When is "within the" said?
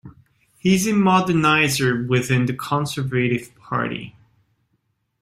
2.07-2.55